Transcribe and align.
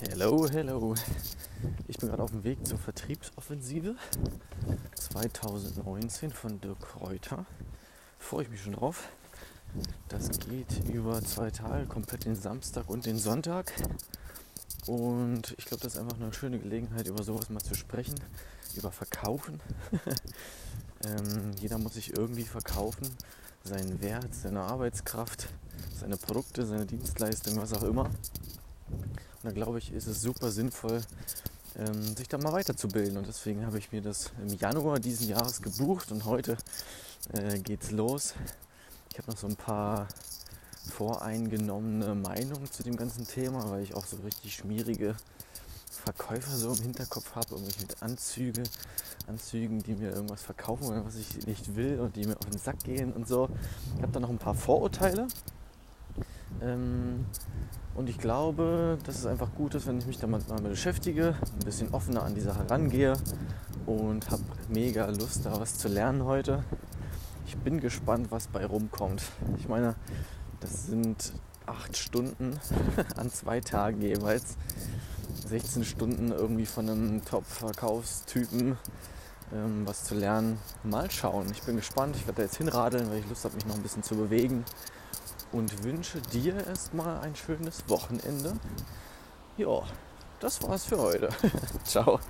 Hello, 0.00 0.48
hello. 0.48 0.94
Ich 1.88 1.96
bin 1.96 2.08
gerade 2.08 2.22
auf 2.22 2.30
dem 2.30 2.44
Weg 2.44 2.64
zur 2.64 2.78
Vertriebsoffensive 2.78 3.96
2019 4.94 6.30
von 6.30 6.60
Dirk 6.60 6.78
Kräuter. 6.78 7.44
Freue 8.20 8.44
ich 8.44 8.48
mich 8.48 8.62
schon 8.62 8.74
drauf. 8.74 9.08
Das 10.08 10.30
geht 10.38 10.88
über 10.88 11.20
zwei 11.22 11.50
Tage, 11.50 11.86
komplett 11.86 12.26
den 12.26 12.36
Samstag 12.36 12.88
und 12.88 13.06
den 13.06 13.18
Sonntag. 13.18 13.72
Und 14.86 15.56
ich 15.58 15.64
glaube, 15.64 15.82
das 15.82 15.94
ist 15.94 16.00
einfach 16.00 16.20
eine 16.20 16.32
schöne 16.32 16.60
Gelegenheit, 16.60 17.08
über 17.08 17.24
sowas 17.24 17.50
mal 17.50 17.60
zu 17.60 17.74
sprechen, 17.74 18.14
über 18.76 18.92
Verkaufen. 18.92 19.60
ähm, 21.04 21.50
jeder 21.58 21.78
muss 21.78 21.94
sich 21.94 22.16
irgendwie 22.16 22.44
verkaufen, 22.44 23.08
seinen 23.64 24.00
Wert, 24.00 24.32
seine 24.32 24.60
Arbeitskraft, 24.60 25.48
seine 25.98 26.16
Produkte, 26.16 26.66
seine 26.66 26.86
Dienstleistungen, 26.86 27.60
was 27.60 27.72
auch 27.72 27.82
immer. 27.82 28.08
Und 29.42 29.44
da 29.44 29.50
glaube 29.52 29.78
ich, 29.78 29.92
ist 29.92 30.06
es 30.06 30.20
super 30.20 30.50
sinnvoll, 30.50 31.00
ähm, 31.76 32.16
sich 32.16 32.28
da 32.28 32.38
mal 32.38 32.52
weiterzubilden. 32.52 33.16
Und 33.16 33.26
deswegen 33.26 33.64
habe 33.64 33.78
ich 33.78 33.92
mir 33.92 34.02
das 34.02 34.32
im 34.42 34.48
Januar 34.48 34.98
diesen 34.98 35.28
Jahres 35.28 35.62
gebucht 35.62 36.10
und 36.10 36.24
heute 36.24 36.56
äh, 37.32 37.60
es 37.80 37.90
los. 37.90 38.34
Ich 39.12 39.18
habe 39.18 39.30
noch 39.30 39.38
so 39.38 39.46
ein 39.46 39.56
paar 39.56 40.08
voreingenommene 40.90 42.14
Meinungen 42.14 42.70
zu 42.70 42.82
dem 42.82 42.96
ganzen 42.96 43.26
Thema, 43.26 43.70
weil 43.70 43.82
ich 43.82 43.94
auch 43.94 44.06
so 44.06 44.16
richtig 44.18 44.54
schmierige 44.54 45.14
Verkäufer 45.90 46.56
so 46.56 46.72
im 46.72 46.80
Hinterkopf 46.80 47.34
habe, 47.34 47.50
irgendwelche 47.50 47.80
mit 47.80 48.02
Anzüge, 48.02 48.62
Anzügen, 49.26 49.82
die 49.82 49.94
mir 49.94 50.12
irgendwas 50.12 50.42
verkaufen 50.42 50.86
oder 50.86 51.04
was 51.04 51.16
ich 51.16 51.46
nicht 51.46 51.76
will 51.76 52.00
und 52.00 52.16
die 52.16 52.26
mir 52.26 52.36
auf 52.36 52.46
den 52.46 52.58
Sack 52.58 52.82
gehen 52.84 53.12
und 53.12 53.28
so. 53.28 53.48
Ich 53.96 54.02
habe 54.02 54.12
da 54.12 54.20
noch 54.20 54.30
ein 54.30 54.38
paar 54.38 54.54
Vorurteile. 54.54 55.28
Ähm, 56.60 57.26
und 57.94 58.08
ich 58.08 58.18
glaube, 58.18 58.98
dass 59.04 59.18
es 59.18 59.26
einfach 59.26 59.52
gut 59.54 59.74
ist, 59.74 59.86
wenn 59.86 59.98
ich 59.98 60.06
mich 60.06 60.18
damit 60.18 60.48
mal 60.48 60.60
beschäftige, 60.60 61.34
ein 61.54 61.64
bisschen 61.64 61.92
offener 61.92 62.22
an 62.22 62.34
die 62.34 62.40
Sache 62.40 62.68
rangehe 62.70 63.14
und 63.86 64.30
habe 64.30 64.44
mega 64.68 65.06
Lust, 65.06 65.46
da 65.46 65.58
was 65.58 65.78
zu 65.78 65.88
lernen 65.88 66.24
heute. 66.24 66.62
Ich 67.46 67.56
bin 67.56 67.80
gespannt, 67.80 68.30
was 68.30 68.46
bei 68.46 68.64
rumkommt. 68.64 69.22
Ich 69.58 69.68
meine, 69.68 69.96
das 70.60 70.86
sind 70.86 71.32
acht 71.66 71.96
Stunden 71.96 72.58
an 73.16 73.30
zwei 73.30 73.60
Tagen 73.60 74.00
jeweils. 74.00 74.56
16 75.48 75.84
Stunden 75.84 76.30
irgendwie 76.30 76.66
von 76.66 76.88
einem 76.88 77.24
Top-Verkaufstypen 77.24 78.76
ähm, 79.52 79.82
was 79.86 80.04
zu 80.04 80.14
lernen. 80.14 80.58
Mal 80.84 81.10
schauen. 81.10 81.46
Ich 81.50 81.62
bin 81.62 81.76
gespannt. 81.76 82.16
Ich 82.16 82.26
werde 82.26 82.36
da 82.36 82.42
jetzt 82.42 82.58
hinradeln, 82.58 83.10
weil 83.10 83.18
ich 83.18 83.28
Lust 83.28 83.44
habe, 83.44 83.54
mich 83.54 83.66
noch 83.66 83.76
ein 83.76 83.82
bisschen 83.82 84.02
zu 84.02 84.14
bewegen 84.14 84.64
und 85.52 85.84
wünsche 85.84 86.20
dir 86.20 86.66
erstmal 86.66 87.20
ein 87.20 87.34
schönes 87.34 87.88
Wochenende. 87.88 88.54
Ja, 89.56 89.82
das 90.40 90.62
war's 90.62 90.84
für 90.84 90.98
heute. 90.98 91.28
Ciao. 91.84 92.20